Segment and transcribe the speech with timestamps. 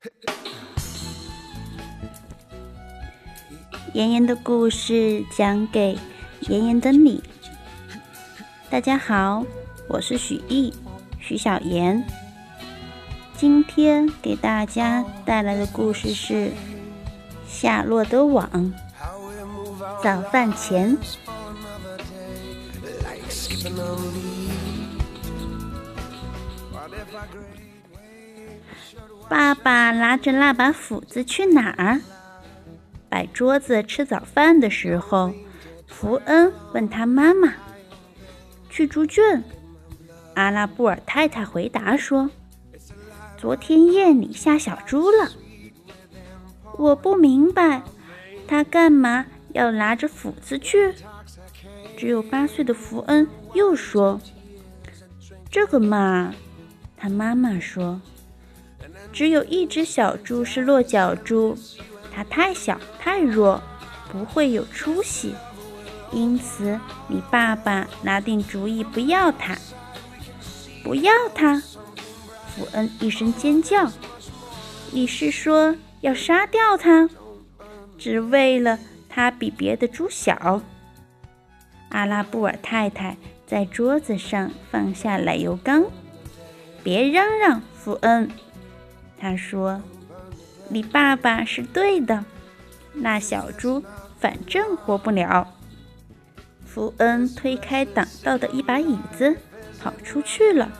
[3.92, 5.98] 妍妍的故事讲给
[6.48, 7.22] 妍妍的你。
[8.70, 9.44] 大家好，
[9.88, 10.72] 我是许艺，
[11.18, 12.02] 许小妍。
[13.36, 16.34] 今天给大家带来的故事是
[17.46, 18.48] 《夏洛的网》。
[20.02, 20.96] 早饭前，
[29.28, 32.00] 爸爸拿着那把斧子去哪儿？
[33.08, 35.32] 摆桌子吃早饭的时候，
[35.86, 37.54] 福恩问他妈妈
[38.70, 39.42] ：“去猪圈？”
[40.34, 42.30] 阿拉布尔太太回答说
[43.36, 45.30] ：“昨天夜里下小猪了。”
[46.78, 47.82] 我不明白，
[48.46, 50.94] 他干嘛要拿着斧子去？
[51.96, 54.20] 只有八岁的福恩又说
[55.50, 56.32] ：“这个嘛，
[56.96, 58.00] 他妈妈说，
[59.12, 61.56] 只有一只小猪是落脚猪。”
[62.12, 63.62] 它太小太弱，
[64.10, 65.34] 不会有出息，
[66.10, 69.56] 因此你爸爸拿定主意不要它，
[70.82, 71.62] 不要它！
[72.48, 73.90] 福恩一声尖叫
[74.90, 77.08] ：“你是说要杀掉它，
[77.96, 78.76] 只为了
[79.08, 80.60] 它比别的猪小？”
[81.90, 85.84] 阿拉布尔太太在桌子上放下奶油缸，
[86.82, 88.28] 别嚷嚷，福恩，
[89.20, 89.82] 他说。
[90.72, 92.24] 你爸爸是对的，
[92.92, 93.82] 那小猪
[94.20, 95.52] 反正活不了。
[96.64, 99.36] 福恩推开挡道的一把椅子，
[99.80, 100.70] 跑出去了。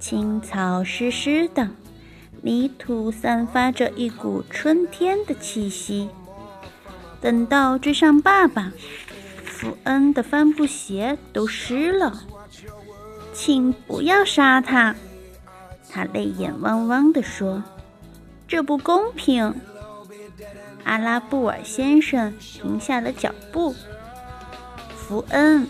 [0.00, 1.68] 青草湿湿的，
[2.42, 6.08] 泥土散发着一股春天的气息。
[7.20, 8.72] 等到追上爸爸，
[9.44, 12.24] 福恩的帆布鞋都湿了。
[13.32, 14.96] 请不要杀他，
[15.90, 17.62] 他泪眼汪汪地说。
[18.48, 19.54] 这不公平！
[20.82, 23.76] 阿拉布尔先生停下了脚步。
[24.96, 25.68] 福恩，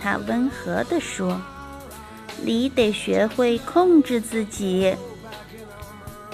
[0.00, 1.40] 他温和地说
[2.42, 4.96] ：“你得学会控制自己。”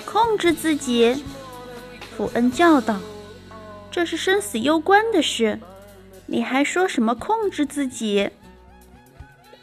[0.06, 1.22] 控制自己！
[2.16, 2.98] 福恩叫道
[3.92, 5.60] ：“这是生死攸关的事，
[6.24, 8.30] 你还说什么控制自己？”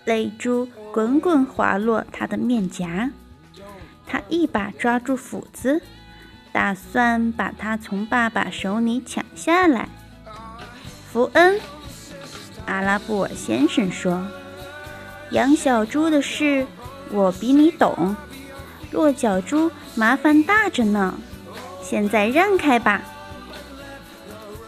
[0.06, 3.10] 泪珠滚滚滑落他的面颊。
[4.08, 5.82] 他一把抓住斧子，
[6.54, 9.90] 打算把它从爸爸手里抢下来。
[11.12, 11.60] 福恩，
[12.66, 14.26] 阿拉布尔先生说
[15.32, 16.66] ：“养小猪的事
[17.12, 18.16] 我比你懂，
[18.92, 21.20] 落脚猪麻烦大着呢。
[21.84, 23.02] 现在让开吧。”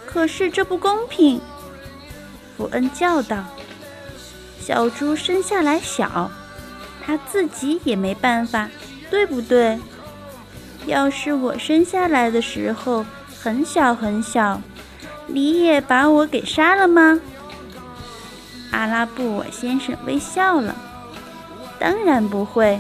[0.06, 1.40] 可是这不公平，
[2.58, 3.46] 福恩叫道
[4.60, 6.30] ：“小猪生下来小，
[7.06, 8.70] 他自己也没办法。”
[9.10, 9.80] 对不对？
[10.86, 13.06] 要是我生下来的时候
[13.42, 14.62] 很小很小，
[15.28, 17.20] 你也把我给杀了吗？
[18.72, 20.76] 阿拉布尔先生微笑了。
[21.78, 22.80] 当然不会。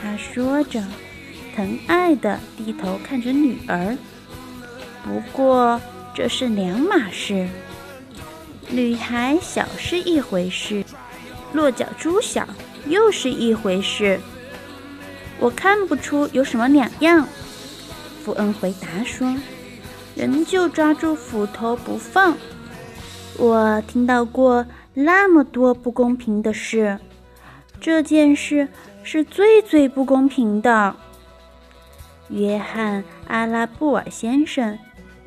[0.00, 0.82] 他说着，
[1.54, 3.96] 疼爱地低头看着女儿。
[5.04, 5.80] 不过
[6.14, 7.48] 这是两码事。
[8.70, 10.84] 女孩小是一回事，
[11.52, 12.48] 落脚猪小
[12.86, 14.18] 又是一回事。
[15.40, 17.28] 我看不出有什么两样，
[18.24, 19.36] 富恩回答说，
[20.14, 22.36] 仍旧抓住斧头不放。
[23.36, 24.64] 我听到过
[24.94, 26.98] 那么多不公平的事，
[27.80, 28.68] 这件事
[29.02, 30.96] 是最最不公平的。
[32.28, 34.78] 约翰·阿拉布尔先生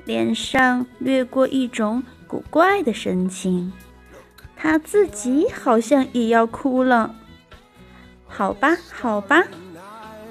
[0.05, 3.71] 脸上掠过一种古怪的神情，
[4.55, 7.13] 他自己好像也要哭了。
[8.25, 9.43] 好吧，好吧。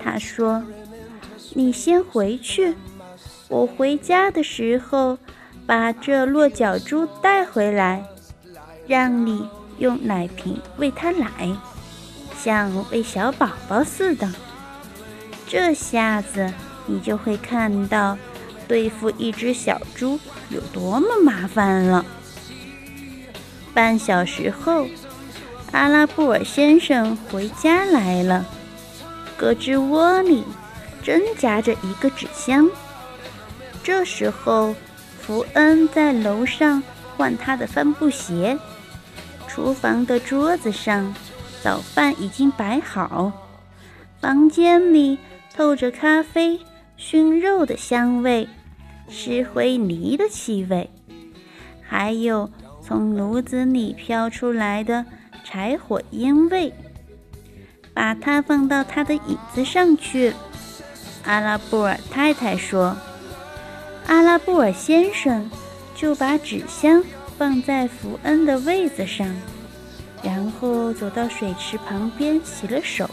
[0.06, 0.62] 他说
[1.53, 2.77] ：“你先回去，
[3.49, 5.19] 我回家的时候
[5.67, 8.05] 把这落脚猪带回来，
[8.87, 11.28] 让你用奶瓶喂它奶，
[12.39, 14.33] 像喂小宝宝似的。
[15.49, 16.53] 这下子
[16.87, 18.17] 你就会看到
[18.69, 20.20] 对付一只小猪
[20.50, 22.06] 有多么麻烦了。”
[23.75, 24.87] 半小时后，
[25.73, 28.47] 阿拉布尔先生回家来了。
[29.38, 30.44] 胳肢窝里
[31.03, 32.69] 正夹着一个纸箱。
[33.83, 34.75] 这时候，
[35.21, 36.83] 福恩在楼上
[37.17, 38.59] 换他的帆布鞋。
[39.47, 41.15] 厨房的桌子上，
[41.62, 43.33] 早饭已经摆好。
[44.21, 45.19] 房间里
[45.55, 46.61] 透着咖啡、
[46.97, 48.49] 熏肉的香味，
[49.09, 50.91] 石灰泥的气味，
[51.82, 52.50] 还有
[52.82, 55.05] 从炉子里飘出来的
[55.44, 56.73] 柴火烟味。
[57.96, 60.34] 把它放到他的椅子上去，
[61.25, 62.94] 阿拉布尔太太说。
[64.06, 65.50] 阿拉布尔先生
[65.94, 67.02] 就把纸箱
[67.38, 69.26] 放在福恩的位子上，
[70.22, 73.08] 然后走到水池旁边洗了手，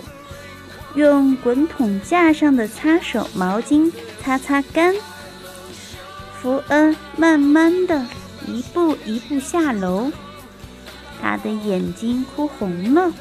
[0.95, 3.89] 用滚筒架上的擦手毛巾
[4.21, 4.93] 擦擦干。
[6.41, 8.05] 福恩慢慢的
[8.47, 10.11] 一步一步下楼，
[11.21, 13.13] 他的眼睛哭红了。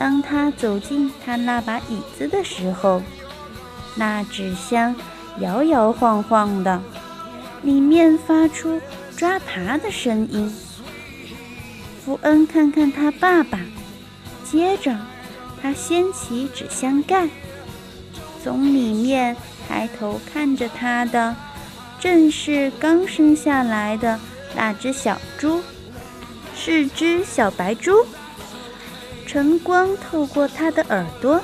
[0.00, 3.02] 当他走进他那把椅子的时候，
[3.96, 4.96] 那纸箱
[5.40, 6.80] 摇摇晃晃的，
[7.60, 8.80] 里面发出
[9.14, 10.50] 抓爬的声音。
[12.02, 13.60] 福恩看看他爸爸，
[14.42, 14.98] 接着
[15.60, 17.28] 他掀起纸箱盖，
[18.42, 19.36] 从里面
[19.68, 21.36] 抬头看着他的。
[22.00, 24.18] 正是刚生下来的
[24.56, 25.60] 那只小猪，
[26.56, 28.06] 是只小白猪。
[29.30, 31.40] 晨光透过他的耳朵，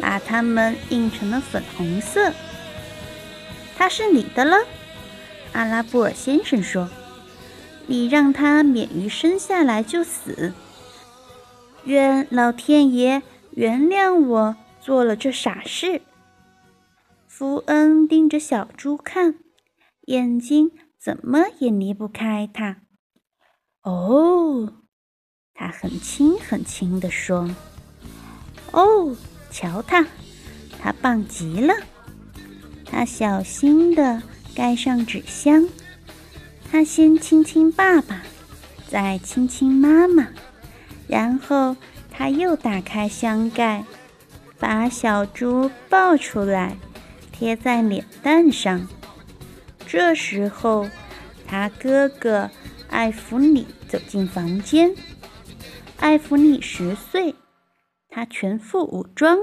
[0.00, 2.32] 把它们映成了粉红色。
[3.76, 4.56] 它是你的了，
[5.52, 6.88] 阿拉布尔先生说
[7.88, 10.52] ：“你让它免于生下来就死。
[11.82, 16.02] 愿老天爷原谅我做了这傻事。”
[17.26, 19.34] 福恩盯着小猪看。
[20.06, 22.82] 眼睛怎么也离不开他。
[23.82, 24.74] 哦，
[25.60, 27.54] 他很轻很轻地说
[28.72, 29.14] ：“哦，
[29.50, 30.06] 瞧他，
[30.80, 31.74] 他棒极了。”
[32.90, 34.22] 他小心地
[34.54, 35.68] 盖上纸箱。
[36.72, 38.22] 他先亲亲爸爸，
[38.88, 40.28] 再亲亲妈妈，
[41.06, 41.76] 然后
[42.10, 43.84] 他又打开箱盖，
[44.58, 46.78] 把小猪抱出来，
[47.32, 48.88] 贴在脸蛋上。
[49.86, 50.88] 这时候，
[51.46, 52.50] 他哥哥
[52.88, 54.94] 艾弗里走进房间。
[56.00, 57.34] 艾弗里十岁，
[58.08, 59.38] 他全副武装，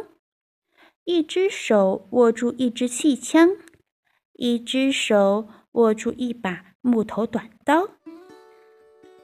[1.05, 3.51] 一只手握住一支气枪，
[4.33, 7.91] 一只手握住一把木头短刀。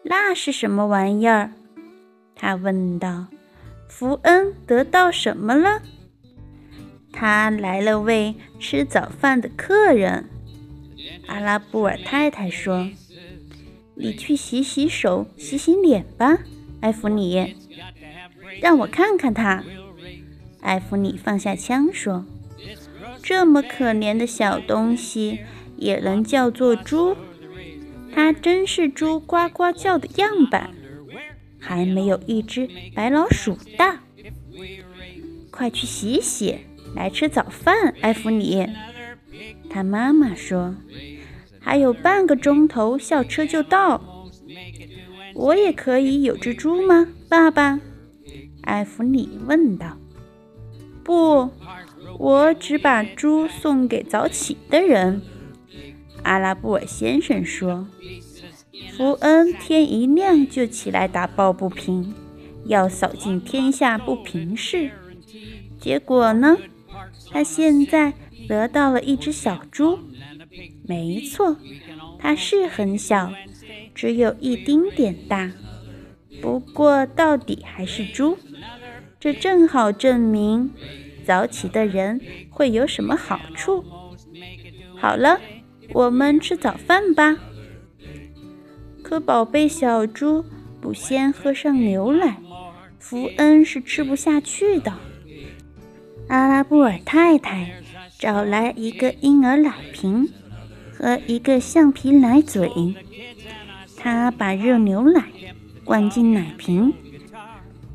[0.03, 1.51] 那是什么玩意儿？
[2.35, 3.27] 他问道。
[3.89, 5.81] 福恩得到什么了？
[7.11, 10.29] 他来了位吃早饭的客人。
[11.27, 12.89] 阿拉布尔太太说
[13.95, 16.39] ：“你去洗洗手、洗洗脸吧，
[16.83, 17.55] 艾弗里。
[18.61, 19.63] 让我看看他。”
[20.59, 22.25] 艾弗里放下枪说
[23.23, 25.39] ：“这么可怜的小东西
[25.77, 27.15] 也能叫做猪？
[28.13, 30.71] 它真是猪呱呱叫的样板，
[31.57, 34.01] 还没有一只白老鼠大。
[35.49, 36.59] 快去洗洗，
[36.93, 38.67] 来吃早饭，艾弗里。”
[39.71, 40.75] 他妈妈说
[41.59, 44.29] ：“还有半个钟头，校车就到。
[45.33, 47.79] 我也可以有只猪吗，爸爸？”
[48.61, 49.97] 艾弗里问道。
[51.03, 51.49] “不，
[52.17, 55.21] 我只把猪送给早起的人。”
[56.23, 57.87] 阿拉布尔先生说。
[58.95, 62.13] 福恩天一亮就起来打抱不平，
[62.65, 64.91] 要扫尽天下不平事。
[65.79, 66.57] 结果呢？
[67.31, 68.13] 他现在。
[68.45, 69.97] 得到了一只小猪，
[70.85, 71.55] 没错，
[72.19, 73.31] 它是很小，
[73.93, 75.51] 只有一丁点大。
[76.41, 78.37] 不过到底还是猪，
[79.19, 80.71] 这正好证明
[81.25, 82.19] 早起的人
[82.49, 83.83] 会有什么好处。
[84.97, 85.39] 好了，
[85.93, 87.37] 我们吃早饭吧。
[89.01, 90.43] 可宝贝小猪
[90.81, 92.37] 不先喝上牛奶，
[92.99, 94.93] 福恩是吃不下去的。
[96.29, 97.83] 阿拉布尔太太。
[98.19, 100.29] 找来一个婴儿奶瓶
[100.93, 102.71] 和一个橡皮奶嘴，
[104.03, 105.23] 他把热牛奶
[105.85, 106.93] 灌进奶瓶，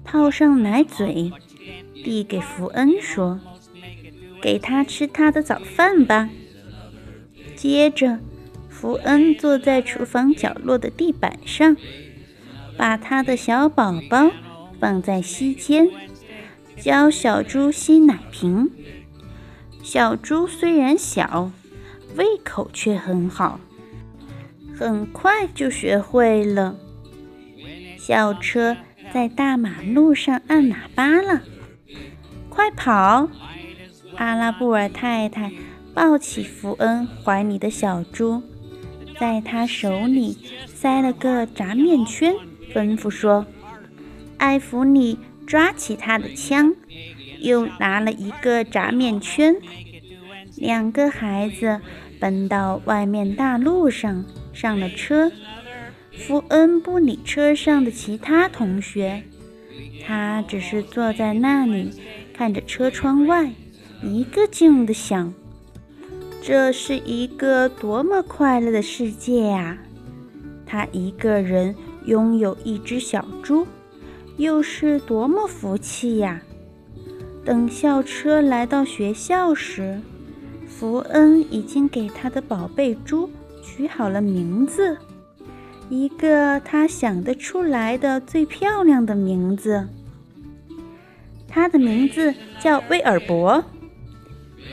[0.05, 1.31] 泡上奶嘴，
[2.03, 3.38] 递给福恩说
[4.41, 6.31] ：“给他吃他的早饭吧。”
[7.55, 8.21] 接着，
[8.71, 11.77] 福恩坐在厨房角落的地板上，
[12.79, 14.31] 把他的小宝宝
[14.81, 15.91] 放在膝间，
[16.81, 18.71] 教小猪吸奶瓶。
[19.83, 21.53] 小猪虽然小，
[22.17, 23.61] 胃口却很好，
[24.78, 26.76] 很快就学会了。
[27.99, 28.76] 校车
[29.12, 31.42] 在大马路上按喇叭了，
[32.49, 33.28] 快跑！
[34.16, 35.52] 阿拉布尔太太
[35.92, 38.42] 抱起福恩怀里的小猪，
[39.18, 42.35] 在他手里塞了个炸面圈，
[42.73, 43.47] 吩咐说
[44.38, 46.75] ：“艾弗里，抓起他的枪。”
[47.40, 49.54] 又拿了一个炸面圈，
[50.56, 51.80] 两个孩子
[52.18, 54.25] 奔到外面大路上，
[54.59, 55.31] 上了车。
[56.11, 59.23] 福恩不理车上的其他同学，
[60.05, 61.93] 他只是坐在那里，
[62.35, 63.53] 看着车窗外，
[64.03, 65.33] 一个劲地想：
[66.43, 69.79] 这是一个多么快乐的世界呀！
[70.67, 73.65] 他一个人拥有一只小猪，
[74.38, 76.43] 又是多么福气呀！
[77.45, 80.00] 等校车来到学校时，
[80.67, 83.31] 福恩已经给他的宝贝猪
[83.68, 84.96] 取好了名字，
[85.90, 89.87] 一个他想得出来的最漂亮的名字。
[91.46, 93.62] 他的名字叫威尔伯。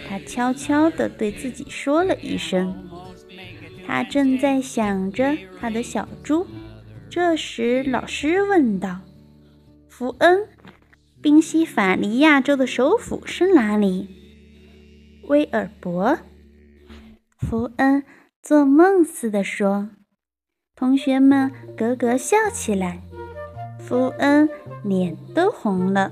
[0.07, 2.73] 他悄悄地对自己说了一声。
[3.85, 6.47] 他正在想着他的小猪，
[7.09, 9.01] 这时老师问道
[9.87, 10.47] ：“福恩，
[11.21, 14.07] 宾夕法尼亚州的首府是哪里？”
[15.27, 16.17] 威尔伯。
[17.37, 18.03] 福恩
[18.45, 19.89] 做梦似的说。
[20.75, 23.01] 同学们咯咯笑起来，
[23.79, 24.47] 福恩
[24.83, 26.11] 脸都红了。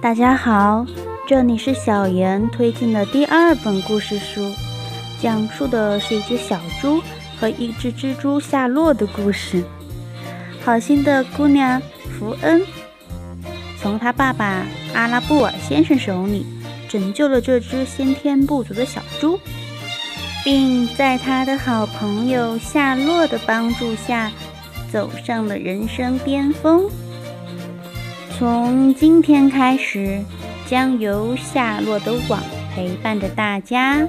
[0.00, 0.86] 大家好，
[1.28, 4.40] 这里是小妍推荐的第二本故事书，
[5.20, 7.02] 讲述的是一只小猪
[7.38, 9.62] 和一只蜘蛛夏洛的故事。
[10.64, 11.78] 好心的姑娘
[12.18, 12.62] 福恩，
[13.82, 16.46] 从他爸爸阿拉布尔先生手里
[16.88, 19.40] 拯救了这只先天不足的小猪，
[20.44, 24.30] 并在他的好朋友夏洛的帮助下，
[24.92, 26.88] 走上了人生巅峰。
[28.38, 30.22] 从今天开始，
[30.66, 32.40] 将由夏洛的网
[32.74, 34.06] 陪伴着大家。